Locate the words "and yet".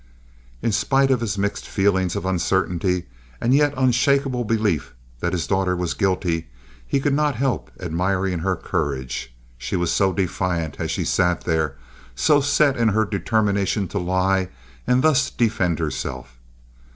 3.39-3.71